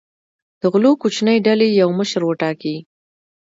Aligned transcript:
د 0.59 0.61
غلو 0.73 0.91
کوچنۍ 1.01 1.37
ډلې 1.47 1.67
یو 1.81 1.89
مشر 1.99 2.21
وټاکي. 2.25 2.75